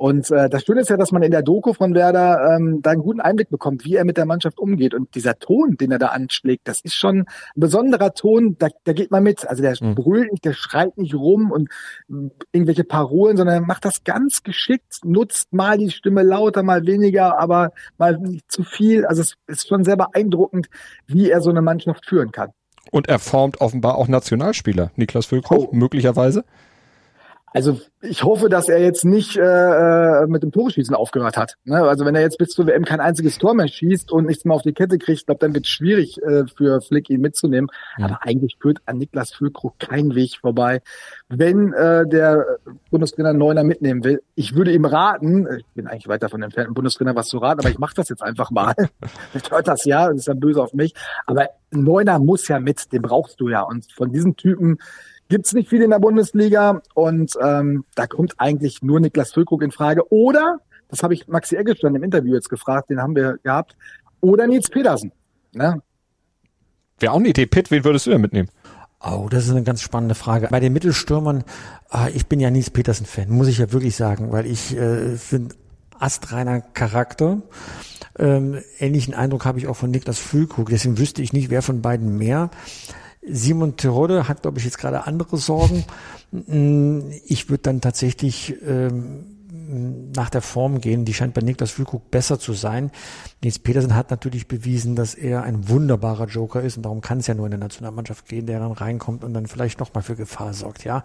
[0.00, 2.92] Und äh, das Schöne ist ja, dass man in der Doku von Werder ähm, da
[2.92, 4.94] einen guten Einblick bekommt, wie er mit der Mannschaft umgeht.
[4.94, 8.94] Und dieser Ton, den er da anschlägt, das ist schon ein besonderer Ton, da, da
[8.94, 9.46] geht man mit.
[9.46, 9.94] Also der mhm.
[9.94, 11.68] brüllt nicht, der schreit nicht rum und
[12.08, 16.86] äh, irgendwelche Parolen, sondern er macht das ganz geschickt, nutzt mal die Stimme lauter, mal
[16.86, 19.04] weniger, aber mal nicht zu viel.
[19.04, 20.70] Also es ist schon sehr beeindruckend,
[21.08, 22.52] wie er so eine Mannschaft führen kann.
[22.90, 25.76] Und er formt offenbar auch Nationalspieler, Niklas Füllkrug, oh.
[25.76, 26.46] möglicherweise.
[27.52, 31.56] Also ich hoffe, dass er jetzt nicht äh, äh, mit dem Toreschießen aufgehört hat.
[31.64, 31.82] Ne?
[31.82, 34.54] Also wenn er jetzt bis zur WM kein einziges Tor mehr schießt und nichts mehr
[34.54, 37.68] auf die Kette kriegt, glaube dann wird es schwierig äh, für Flick ihn mitzunehmen.
[37.98, 38.06] Ja.
[38.06, 40.80] Aber eigentlich führt an Niklas Füllkrug kein Weg vorbei.
[41.28, 42.58] Wenn äh, der
[42.90, 47.16] Bundestrainer Neuner mitnehmen will, ich würde ihm raten, ich bin eigentlich weiter von dem Bundestrainer
[47.16, 48.74] was zu raten, aber ich mache das jetzt einfach mal.
[49.34, 50.94] ich hört das ja, das ist dann böse auf mich.
[51.26, 53.62] Aber Neuner muss ja mit, den brauchst du ja.
[53.62, 54.78] Und von diesen Typen
[55.30, 59.70] gibt's nicht viel in der Bundesliga und ähm, da kommt eigentlich nur Niklas Füllkrug in
[59.70, 60.12] Frage.
[60.12, 63.76] Oder, das habe ich Maxi Eggestein im Interview jetzt gefragt, den haben wir gehabt,
[64.20, 65.12] oder Nils Petersen.
[65.52, 65.80] Ne?
[66.98, 67.46] Wäre auch eine Idee.
[67.46, 68.50] Pitt, wen würdest du denn mitnehmen?
[69.02, 70.48] Oh, das ist eine ganz spannende Frage.
[70.50, 71.44] Bei den Mittelstürmern,
[71.90, 75.54] äh, ich bin ja Nils Petersen-Fan, muss ich ja wirklich sagen, weil ich äh, finde
[75.98, 77.40] astreiner Charakter.
[78.18, 80.68] Ähm, ähnlichen Eindruck habe ich auch von Niklas Füllkrug.
[80.68, 82.50] Deswegen wüsste ich nicht, wer von beiden mehr.
[83.22, 85.84] Simon Terodde hat, glaube ich, jetzt gerade andere Sorgen.
[86.32, 89.26] Mm, ich würde dann tatsächlich ähm,
[90.14, 91.04] nach der Form gehen.
[91.04, 92.90] Die scheint bei Niklas Füllkrug besser zu sein.
[93.42, 97.26] Nils Petersen hat natürlich bewiesen, dass er ein wunderbarer Joker ist und darum kann es
[97.26, 100.54] ja nur in der Nationalmannschaft gehen, der dann reinkommt und dann vielleicht nochmal für Gefahr
[100.54, 101.04] sorgt, ja.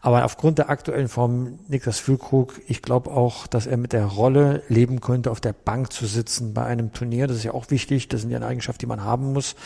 [0.00, 4.62] Aber aufgrund der aktuellen Form Niklas Füllkrug, ich glaube auch, dass er mit der Rolle
[4.68, 7.26] leben könnte, auf der Bank zu sitzen bei einem Turnier.
[7.26, 8.08] Das ist ja auch wichtig.
[8.08, 9.56] Das sind ja eine Eigenschaft, die man haben muss.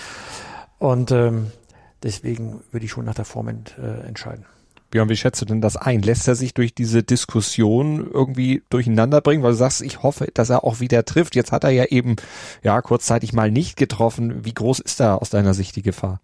[0.79, 1.51] Und ähm,
[2.03, 4.45] Deswegen würde ich schon nach der Form ent, äh, entscheiden.
[4.91, 6.01] Björn, wie schätzt du denn das ein?
[6.01, 9.43] Lässt er sich durch diese Diskussion irgendwie durcheinander bringen?
[9.43, 11.35] Weil du sagst, ich hoffe, dass er auch wieder trifft.
[11.35, 12.17] Jetzt hat er ja eben,
[12.63, 14.47] ja, kurzzeitig mal nicht getroffen.
[14.47, 16.21] Wie groß ist da aus deiner Sicht die Gefahr?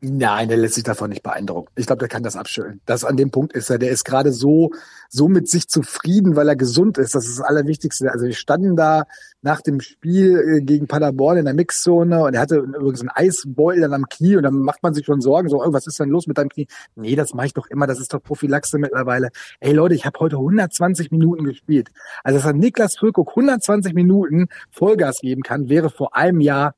[0.00, 1.72] Nein, der lässt sich davon nicht beeindrucken.
[1.74, 2.80] Ich glaube, der kann das abschütteln.
[2.86, 3.78] Das an dem Punkt ist er.
[3.78, 4.70] Der ist gerade so,
[5.08, 7.16] so mit sich zufrieden, weil er gesund ist.
[7.16, 8.12] Das ist das Allerwichtigste.
[8.12, 9.04] Also wir standen da
[9.42, 13.80] nach dem Spiel äh, gegen Paderborn in der Mixzone und er hatte übrigens einen Eisbeutel
[13.80, 16.10] dann am Knie und dann macht man sich schon Sorgen, so, oh, was ist denn
[16.10, 16.68] los mit deinem Knie?
[16.94, 17.88] Nee, das mache ich doch immer.
[17.88, 19.30] Das ist doch Prophylaxe mittlerweile.
[19.58, 21.90] Ey Leute, ich habe heute 120 Minuten gespielt.
[22.22, 26.76] Also, dass Niklas Füllkrug 120 Minuten Vollgas geben kann, wäre vor einem Jahr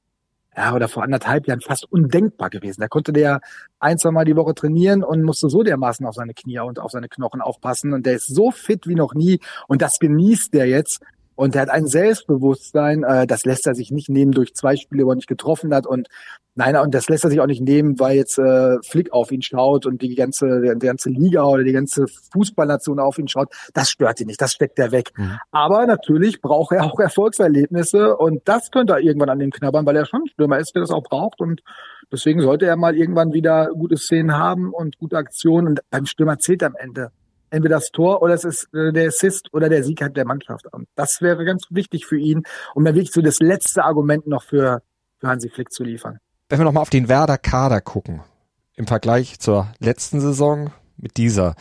[0.56, 2.80] ja, oder vor anderthalb Jahren fast undenkbar gewesen.
[2.80, 3.40] Da konnte der
[3.78, 6.90] ein, zwei Mal die Woche trainieren und musste so dermaßen auf seine Knie und auf
[6.90, 7.92] seine Knochen aufpassen.
[7.92, 9.40] Und der ist so fit wie noch nie.
[9.68, 11.00] Und das genießt der jetzt.
[11.34, 15.06] Und er hat ein Selbstbewusstsein, äh, das lässt er sich nicht nehmen durch zwei Spiele,
[15.06, 15.86] wo er nicht getroffen hat.
[15.86, 16.08] Und
[16.54, 19.40] nein, und das lässt er sich auch nicht nehmen, weil jetzt äh, Flick auf ihn
[19.40, 23.48] schaut und die ganze, die ganze Liga oder die ganze Fußballnation auf ihn schaut.
[23.72, 25.12] Das stört ihn nicht, das steckt er weg.
[25.16, 25.38] Mhm.
[25.50, 29.96] Aber natürlich braucht er auch Erfolgserlebnisse und das könnte er irgendwann an dem knabbern, weil
[29.96, 31.40] er schon Stürmer ist, der das auch braucht.
[31.40, 31.62] Und
[32.12, 35.68] deswegen sollte er mal irgendwann wieder gute Szenen haben und gute Aktionen.
[35.68, 37.12] Und beim Stürmer zählt am Ende
[37.50, 40.66] entweder das Tor oder es ist äh, der Assist oder der Sieg hat der Mannschaft.
[40.72, 42.42] Und das wäre ganz wichtig für ihn,
[42.74, 44.82] um dann wirklich so das letzte Argument noch für,
[45.18, 46.18] für Hansi Flick zu liefern.
[46.48, 48.22] Wenn wir nochmal auf den Werder Kader gucken,
[48.74, 51.54] im Vergleich zur letzten Saison mit dieser.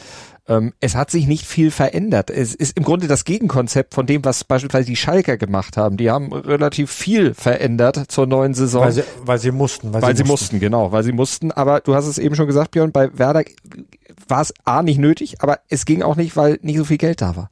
[0.47, 2.31] Ähm, es hat sich nicht viel verändert.
[2.31, 5.97] Es ist im Grunde das Gegenkonzept von dem, was beispielsweise die Schalker gemacht haben.
[5.97, 8.83] Die haben relativ viel verändert zur neuen Saison.
[8.83, 9.93] Weil sie, weil sie mussten.
[9.93, 10.55] Weil, weil sie, mussten.
[10.55, 11.51] mussten, genau, weil sie mussten.
[11.51, 13.43] Aber du hast es eben schon gesagt, Björn, bei Werder
[14.27, 17.21] war es A nicht nötig, aber es ging auch nicht, weil nicht so viel Geld
[17.21, 17.49] da war.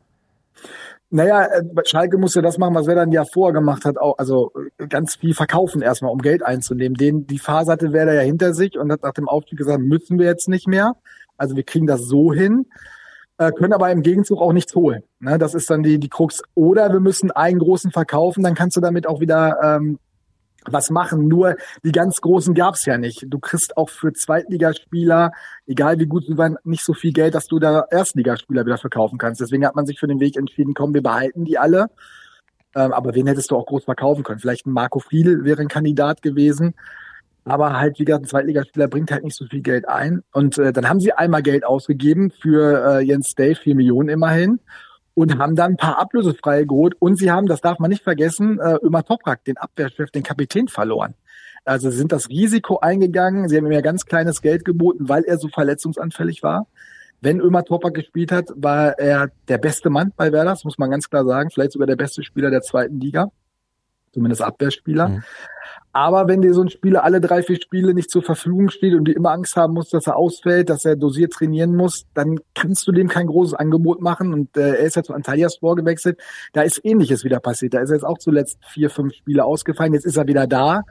[1.10, 4.52] Naja, äh, Schalke musste das machen, was Werder ein Jahr vorher gemacht hat, auch, also
[4.78, 6.98] äh, ganz viel verkaufen erstmal, um Geld einzunehmen.
[6.98, 10.20] Den, die Phase hatte Werder ja hinter sich und hat nach dem Aufstieg gesagt, müssen
[10.20, 10.96] wir jetzt nicht mehr.
[11.38, 12.66] Also wir kriegen das so hin,
[13.38, 15.04] äh, können aber im Gegenzug auch nichts holen.
[15.20, 15.38] Ne?
[15.38, 16.42] Das ist dann die, die Krux.
[16.56, 20.00] Oder wir müssen einen großen verkaufen, dann kannst du damit auch wieder ähm,
[20.66, 21.28] was machen.
[21.28, 23.26] Nur die ganz Großen gab's ja nicht.
[23.28, 25.32] Du kriegst auch für Zweitligaspieler,
[25.66, 29.18] egal wie gut sie waren, nicht so viel Geld, dass du da Erstligaspieler wieder verkaufen
[29.18, 29.42] kannst.
[29.42, 31.88] Deswegen hat man sich für den Weg entschieden, komm, wir behalten die alle.
[32.76, 34.40] Ähm, aber wen hättest du auch groß verkaufen können?
[34.40, 36.76] Vielleicht ein Marco Friedl wäre ein Kandidat gewesen.
[37.48, 40.24] Aber halt, wie gesagt, ein Zweitligaspieler bringt halt nicht so viel Geld ein.
[40.32, 44.60] Und äh, dann haben sie einmal Geld ausgegeben für äh, Jens Dave, vier Millionen immerhin
[45.14, 46.96] und haben dann ein paar ablösefreie geholt.
[47.00, 50.68] Und sie haben, das darf man nicht vergessen, äh, Ömer Toprak, den Abwehrchef, den Kapitän
[50.68, 51.16] verloren.
[51.66, 53.50] Also sie sind das Risiko eingegangen.
[53.50, 56.68] Sie haben ihm ja ganz kleines Geld geboten, weil er so verletzungsanfällig war.
[57.20, 60.92] Wenn Ömer Toprak gespielt hat, war er der beste Mann bei Werder, das muss man
[60.92, 61.50] ganz klar sagen.
[61.50, 63.32] Vielleicht sogar der beste Spieler der zweiten Liga.
[64.14, 65.10] Zumindest Abwehrspieler.
[65.10, 65.24] Mhm.
[65.98, 69.06] Aber wenn dir so ein Spieler alle drei, vier Spiele nicht zur Verfügung steht und
[69.06, 72.88] du immer Angst haben musst, dass er ausfällt, dass er dosiert trainieren muss, dann kannst
[72.88, 74.32] du dem kein großes Angebot machen.
[74.32, 76.20] Und äh, er ist ja zu Antalyaspor gewechselt.
[76.54, 77.74] Da ist Ähnliches wieder passiert.
[77.74, 79.96] Da ist er jetzt auch zuletzt vier, fünf Spiele ausgefallen.
[79.96, 80.84] Jetzt ist er wieder da.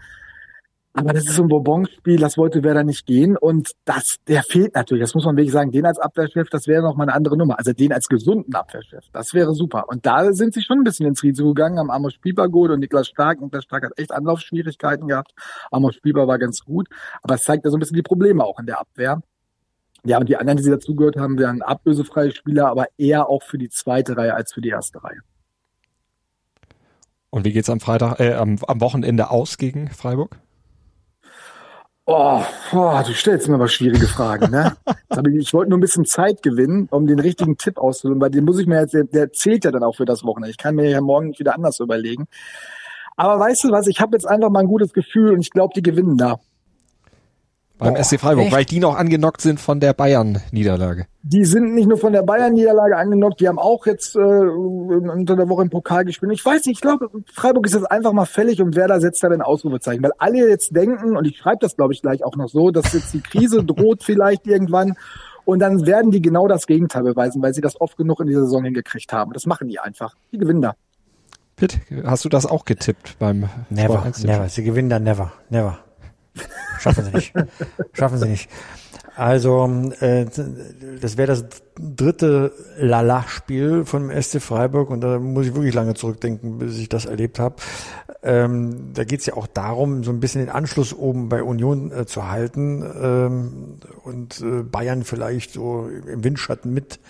[0.97, 3.37] Aber das ist so ein Bourbon-Spiel, das wollte Werder nicht gehen.
[3.37, 5.03] Und das, der fehlt natürlich.
[5.03, 5.71] Das muss man wirklich sagen.
[5.71, 7.59] Den als Abwehrchef, das wäre noch mal eine andere Nummer.
[7.59, 9.85] Also den als gesunden Abwehrchef, das wäre super.
[9.89, 12.81] Und da sind sie schon ein bisschen ins Risiko gegangen, haben Amos Spieber gut und
[12.81, 13.43] Niklas Stark.
[13.43, 15.33] Niklas Stark hat echt Anlaufschwierigkeiten gehabt.
[15.71, 16.89] Amos Spieber war ganz gut.
[17.23, 19.21] Aber es zeigt ja so ein bisschen die Probleme auch in der Abwehr.
[20.05, 23.59] Ja, und die anderen, die sie dazugehört haben, wären ablösefreie Spieler, aber eher auch für
[23.59, 25.21] die zweite Reihe als für die erste Reihe.
[27.29, 30.39] Und wie geht's am Freitag, äh, am, am Wochenende aus gegen Freiburg?
[32.09, 32.41] Oh,
[32.73, 34.77] oh, du stellst mir aber schwierige Fragen, ne?
[35.41, 38.61] ich, wollte nur ein bisschen Zeit gewinnen, um den richtigen Tipp auszuholen, weil den muss
[38.61, 40.51] ich mir jetzt, der, der zählt ja dann auch für das Wochenende.
[40.51, 42.29] Ich kann mir ja morgen wieder anders überlegen.
[43.17, 45.73] Aber weißt du was, ich habe jetzt einfach mal ein gutes Gefühl und ich glaube,
[45.75, 46.39] die gewinnen da.
[47.79, 48.55] Beim Boah, SC Freiburg, echt?
[48.55, 51.07] weil die noch angenockt sind von der Bayern-Niederlage.
[51.23, 55.49] Die sind nicht nur von der Bayern-Niederlage angenockt, die haben auch jetzt äh, unter der
[55.51, 56.33] Woche im Pokal gespielt.
[56.33, 59.29] Ich weiß nicht, ich glaube, Freiburg ist jetzt einfach mal fällig und Werder setzt da
[59.29, 60.03] ein Ausrufezeichen.
[60.03, 62.95] Weil alle jetzt denken, und ich schreibe das, glaube ich, gleich auch noch so, dass
[62.95, 64.95] jetzt die Krise droht vielleicht irgendwann.
[65.45, 68.45] Und dann werden die genau das Gegenteil beweisen, weil sie das oft genug in dieser
[68.45, 69.33] Saison hingekriegt haben.
[69.33, 70.15] Das machen die einfach.
[70.33, 70.75] Die gewinnen da.
[71.57, 74.49] Pitt, hast du das auch getippt beim Never, never.
[74.49, 75.79] Sie gewinnen da never, never.
[76.81, 77.33] Schaffen sie nicht.
[77.93, 78.51] Schaffen sie nicht.
[79.17, 79.67] Also,
[80.01, 80.27] äh,
[81.01, 81.45] das wäre das
[81.81, 87.07] dritte Lala-Spiel von SC Freiburg und da muss ich wirklich lange zurückdenken, bis ich das
[87.07, 87.57] erlebt habe.
[88.23, 91.93] Ähm, da geht es ja auch darum, so ein bisschen den Anschluss oben bei Union
[91.93, 97.01] äh, zu halten ähm, und äh, Bayern vielleicht so im Windschatten mit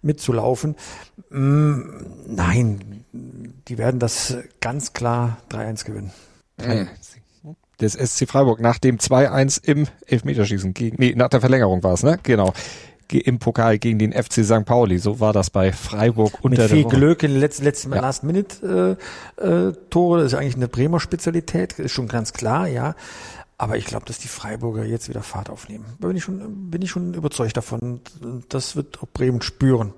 [0.00, 0.76] mitzulaufen.
[1.28, 1.80] Mm,
[2.26, 6.10] nein, die werden das ganz klar 3-1 gewinnen.
[6.56, 6.88] 3
[7.80, 12.02] des SC Freiburg nach dem 2-1 im Elfmeterschießen gegen, nee, nach der Verlängerung war es,
[12.02, 12.18] ne?
[12.22, 12.52] Genau.
[13.12, 14.64] Im Pokal gegen den FC St.
[14.64, 14.98] Pauli.
[14.98, 18.00] So war das bei Freiburg unter Mit viel Glück in den letzten, letzten ja.
[18.00, 18.96] Last-Minute-Tore.
[19.40, 22.94] Äh, äh, das ist eigentlich eine Bremer Spezialität, ist schon ganz klar, ja.
[23.58, 25.86] Aber ich glaube, dass die Freiburger jetzt wieder Fahrt aufnehmen.
[25.98, 28.00] Da bin ich schon, bin ich schon überzeugt davon.
[28.48, 29.92] Das wird auch Bremen spüren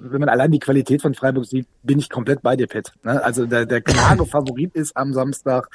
[0.00, 2.92] wenn man allein die Qualität von Freiburg sieht, bin ich komplett bei dir, Pitt.
[3.02, 3.22] Ne?
[3.22, 5.68] Also der, der klare Favorit ist am Samstag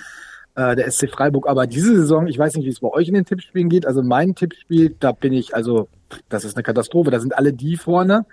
[0.55, 1.47] äh, der SC Freiburg.
[1.47, 3.85] Aber diese Saison, ich weiß nicht, wie es bei euch in den Tippspielen geht.
[3.85, 5.87] Also mein Tippspiel, da bin ich, also
[6.29, 7.11] das ist eine Katastrophe.
[7.11, 8.25] Da sind alle die vorne,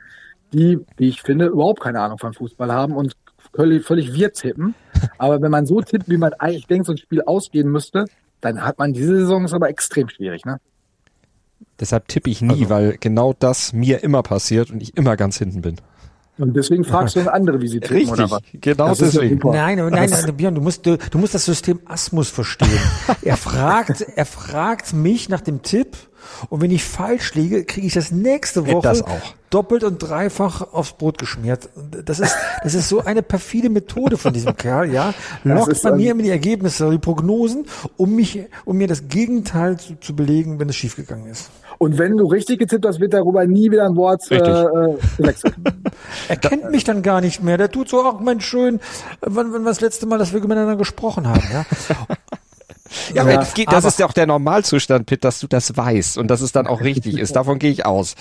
[0.52, 3.16] die, wie ich finde, überhaupt keine Ahnung von Fußball haben und
[3.54, 4.74] völlig, völlig wir tippen.
[5.18, 8.04] Aber wenn man so tippt, wie man eigentlich denkt, so ein Spiel ausgehen müsste,
[8.40, 10.58] dann hat man diese Saison ist aber extrem schwierig, ne?
[11.78, 12.70] Deshalb tippe ich nie, also.
[12.70, 15.76] weil genau das mir immer passiert und ich immer ganz hinten bin.
[16.38, 18.40] Und deswegen fragst du andere, wie sie tippen, Richtig, oder was?
[18.54, 19.38] genau das deswegen.
[19.44, 22.70] Nein, nein, nein, Björn, du musst, du, du musst das System Asmus verstehen.
[23.22, 25.96] er fragt, er fragt mich nach dem Tipp
[26.48, 29.04] und wenn ich falsch liege, kriege ich das nächste Woche das
[29.50, 31.68] doppelt und dreifach aufs Brot geschmiert.
[32.04, 35.12] Das ist, das ist so eine perfide Methode von diesem Kerl, ja.
[35.44, 37.66] Lockt bei mir immer die Ergebnisse, die Prognosen,
[37.96, 41.50] um mich, um mir das Gegenteil zu, zu belegen, wenn es schiefgegangen ist.
[41.82, 45.54] Und wenn du richtig getippt hast, wird darüber nie wieder ein Wort äh, äh gewechselt.
[46.28, 47.58] er kennt mich dann gar nicht mehr.
[47.58, 48.78] Der tut so, ach Mensch, schön,
[49.20, 51.66] wann, wann war das letzte Mal, dass wir miteinander gesprochen haben, ja.
[53.14, 56.28] Ja, ja, das, das ist ja auch der Normalzustand, Pitt, dass du das weißt und
[56.28, 57.34] dass es dann auch richtig ist.
[57.34, 58.14] Davon gehe ich aus.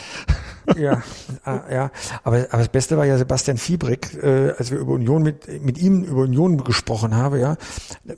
[0.77, 1.03] Ja,
[1.43, 1.91] ah, ja.
[2.23, 5.77] Aber, aber das Beste war ja Sebastian Fiebrick, äh, als wir über Union mit, mit
[5.77, 7.57] ihm über Union gesprochen haben, ja,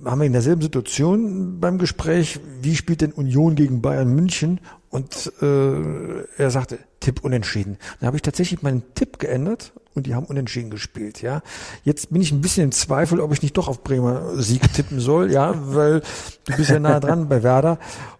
[0.05, 4.59] haben wir in derselben Situation beim Gespräch, wie spielt denn Union gegen Bayern München?
[4.93, 7.77] Und äh, er sagte, Tipp unentschieden.
[7.99, 11.41] Da habe ich tatsächlich meinen Tipp geändert und die haben unentschieden gespielt, ja.
[11.83, 15.01] Jetzt bin ich ein bisschen im Zweifel, ob ich nicht doch auf Bremer Sieg tippen
[15.01, 16.01] soll, ja, weil
[16.45, 17.77] du bist ja nah dran bei Werder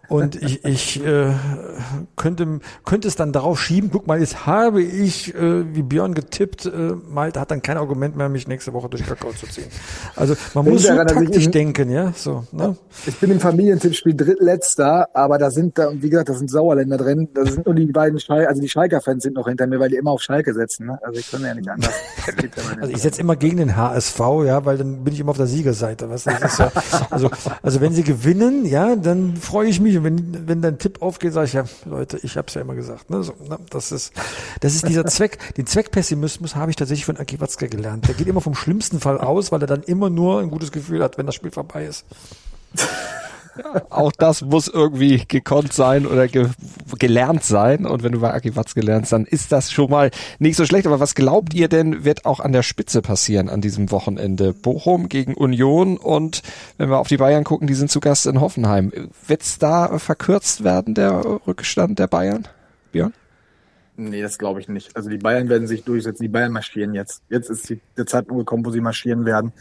[0.09, 1.31] und ich, ich äh,
[2.15, 6.65] könnte, könnte es dann darauf schieben, guck mal, jetzt habe ich, äh, wie Björn getippt,
[6.65, 9.67] äh, Malte hat dann kein Argument mehr, mich nächste Woche durch Kakao zu ziehen.
[10.15, 12.13] Also man muss so taktisch denken, ja.
[12.15, 12.75] So, ne?
[13.07, 17.29] Ich bin im Familientippspiel drittletzter, aber da sind da, wie gesagt, da sind Sauerländer drin.
[17.33, 19.95] Da sind nur die beiden Schalke, also die Schalker-Fans sind noch hinter mir, weil die
[19.97, 20.87] immer auf Schalke setzen.
[20.87, 20.99] Ne?
[21.03, 21.93] Also ich kann ja nicht anders.
[22.81, 25.47] also ich setze immer gegen den HSV, ja, weil dann bin ich immer auf der
[25.47, 26.09] Siegerseite.
[26.09, 26.71] Was das ist ja,
[27.09, 27.29] also,
[27.61, 29.97] also wenn sie gewinnen, ja, dann freue ich mich mich.
[29.97, 32.75] Und wenn, wenn dein Tipp aufgeht, sage ich ja, Leute, ich habe es ja immer
[32.75, 33.09] gesagt.
[33.09, 33.23] Ne?
[33.23, 33.57] So, ne?
[33.69, 34.13] Das ist,
[34.61, 35.37] das ist dieser Zweck.
[35.55, 38.07] Den Zweckpessimismus habe ich tatsächlich von Aki Watzke gelernt.
[38.07, 41.03] Der geht immer vom schlimmsten Fall aus, weil er dann immer nur ein gutes Gefühl
[41.03, 42.05] hat, wenn das Spiel vorbei ist.
[43.89, 46.47] auch das muss irgendwie gekonnt sein oder ge
[46.99, 47.85] gelernt sein.
[47.85, 50.87] Und wenn du bei Aki Watz gelernst, dann ist das schon mal nicht so schlecht.
[50.87, 54.53] Aber was glaubt ihr denn, wird auch an der Spitze passieren an diesem Wochenende?
[54.53, 56.41] Bochum gegen Union und
[56.77, 58.91] wenn wir auf die Bayern gucken, die sind zu Gast in Hoffenheim.
[59.27, 62.47] Wird's da verkürzt werden, der Rückstand der Bayern?
[62.91, 63.13] Björn?
[63.95, 64.95] Nee, das glaube ich nicht.
[64.95, 66.23] Also die Bayern werden sich durchsetzen.
[66.23, 67.21] Die Bayern marschieren jetzt.
[67.29, 69.53] Jetzt ist die, der Zeitpunkt gekommen, wo sie marschieren werden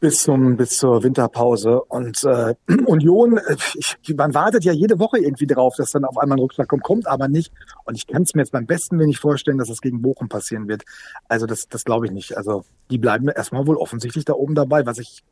[0.00, 2.54] bis zum bis zur Winterpause und äh,
[2.86, 6.40] Union äh, ich, man wartet ja jede Woche irgendwie drauf dass dann auf einmal ein
[6.40, 7.52] Rückschlag kommt kommt aber nicht
[7.84, 10.68] und ich kann es mir jetzt beim besten wenig vorstellen dass das gegen Bochum passieren
[10.68, 10.84] wird
[11.28, 14.86] also das das glaube ich nicht also die bleiben erstmal wohl offensichtlich da oben dabei
[14.86, 15.22] was ich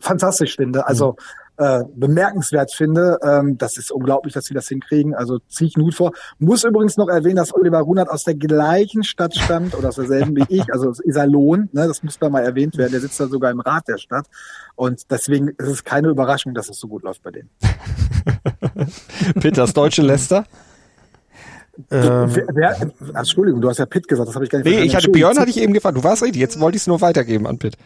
[0.00, 0.86] fantastisch finde.
[0.86, 1.16] Also mhm.
[1.60, 3.18] Äh, bemerkenswert finde.
[3.22, 5.14] Ähm, das ist unglaublich, dass sie das hinkriegen.
[5.14, 6.12] Also ziehe ich Nut vor.
[6.38, 10.34] Muss übrigens noch erwähnen, dass Oliver Runert aus der gleichen Stadt stammt oder aus derselben
[10.36, 11.68] wie ich, also aus Iserlohn.
[11.72, 12.92] Ne, das muss da mal erwähnt werden.
[12.92, 14.26] Der sitzt da sogar im Rat der Stadt.
[14.74, 17.50] Und deswegen ist es keine Überraschung, dass es so gut läuft bei denen.
[19.40, 20.46] Peters deutsche Leicester?
[21.90, 24.82] Ähm, wer, wer, Entschuldigung, du hast ja Pitt gesagt, das habe ich gar nicht Nee,
[24.82, 25.98] ich hatte Björn hatte ich eben gefragt.
[25.98, 27.76] Du warst richtig, jetzt wollte ich es nur weitergeben an Pitt.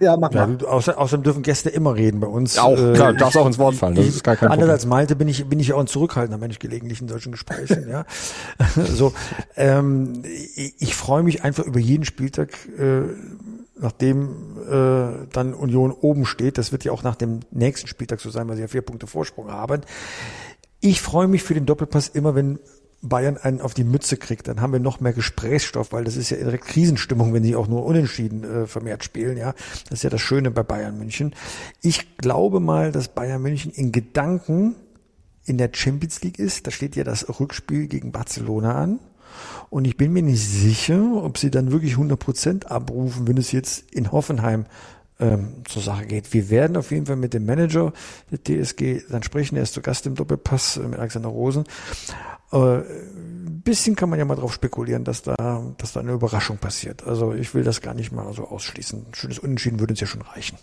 [0.00, 0.56] Ja, mach mal.
[0.60, 2.58] Ja, außer, außerdem dürfen Gäste immer reden bei uns.
[2.58, 3.94] Auch, äh, klar, darfst auch ins Wort fallen.
[3.96, 6.58] Das ist gar kein Anders als Malte bin ich, bin ich auch ein zurückhaltender Mensch
[6.58, 8.06] gelegentlich in solchen Gesprächen, ja.
[8.74, 9.12] so,
[9.56, 13.02] ähm, ich, ich freue mich einfach über jeden Spieltag, äh,
[13.78, 16.56] nachdem äh, dann Union oben steht.
[16.56, 19.06] Das wird ja auch nach dem nächsten Spieltag so sein, weil sie ja vier Punkte
[19.06, 19.82] Vorsprung haben.
[20.80, 22.58] Ich freue mich für den Doppelpass immer, wenn
[23.02, 26.30] Bayern einen auf die Mütze kriegt, dann haben wir noch mehr Gesprächsstoff, weil das ist
[26.30, 29.38] ja direkt Krisenstimmung, wenn sie auch nur unentschieden äh, vermehrt spielen.
[29.38, 31.34] Ja, das ist ja das Schöne bei Bayern München.
[31.80, 34.74] Ich glaube mal, dass Bayern München in Gedanken
[35.44, 36.66] in der Champions League ist.
[36.66, 39.00] Da steht ja das Rückspiel gegen Barcelona an.
[39.70, 43.52] Und ich bin mir nicht sicher, ob sie dann wirklich 100 Prozent abrufen, wenn es
[43.52, 44.66] jetzt in Hoffenheim
[45.20, 46.32] ähm, zur Sache geht.
[46.32, 47.92] Wir werden auf jeden Fall mit dem Manager
[48.30, 49.56] der TSG dann sprechen.
[49.56, 51.64] Er ist zu Gast im Doppelpass äh, mit Alexander Rosen.
[52.52, 52.80] Äh,
[53.62, 57.06] bisschen kann man ja mal drauf spekulieren, dass da, dass da eine Überraschung passiert.
[57.06, 59.06] Also ich will das gar nicht mal so ausschließen.
[59.08, 60.56] Ein schönes Unentschieden würde uns ja schon reichen.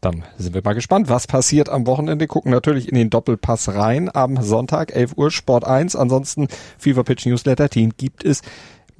[0.00, 2.26] Dann sind wir mal gespannt, was passiert am Wochenende.
[2.26, 4.10] Gucken natürlich in den Doppelpass rein.
[4.12, 5.94] Am Sonntag, 11 Uhr, Sport 1.
[5.94, 8.42] Ansonsten Fever Pitch Newsletter Team gibt es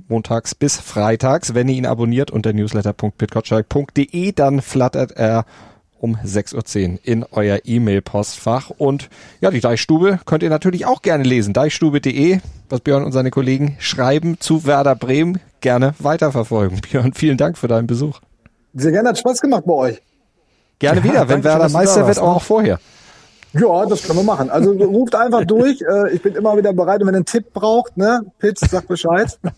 [0.08, 1.54] montags bis freitags.
[1.54, 5.44] Wenn ihr ihn abonniert unter newsletter.pitgotschalk.de, dann flattert er
[6.02, 8.70] um 6.10 Uhr in euer E-Mail-Postfach.
[8.70, 9.08] Und
[9.40, 11.54] ja, die Deichstube könnt ihr natürlich auch gerne lesen.
[11.54, 16.80] Deichstube.de, was Björn und seine Kollegen schreiben zu Werder Bremen, gerne weiterverfolgen.
[16.90, 18.20] Björn, vielen Dank für deinen Besuch.
[18.74, 20.02] Sehr gerne, hat Spaß gemacht bei euch.
[20.80, 22.22] Gerne Ja, wieder, wenn schön, Werder Meister wird, ne?
[22.22, 22.80] auch vorher.
[23.54, 24.50] Ja, das können wir machen.
[24.50, 25.82] Also ruft einfach durch.
[25.82, 27.00] Äh, Ich bin immer wieder bereit.
[27.00, 29.38] Und wenn ihr einen Tipp braucht, ne, Pitt, sag Bescheid.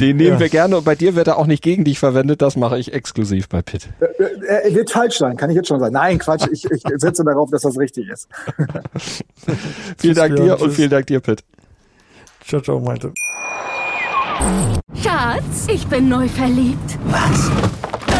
[0.00, 2.42] Den nehmen wir gerne und bei dir wird er auch nicht gegen dich verwendet.
[2.42, 3.88] Das mache ich exklusiv bei Pitt.
[4.48, 5.92] Er er wird falsch sein, kann ich jetzt schon sagen.
[5.92, 6.46] Nein, Quatsch.
[6.50, 8.28] Ich, ich setze darauf, dass das richtig ist.
[9.98, 11.44] Vielen Dank dir und vielen Dank dir, Pitt.
[12.44, 13.12] Ciao, ciao, Malte.
[15.02, 16.98] Schatz, ich bin neu verliebt.
[17.06, 17.50] Was?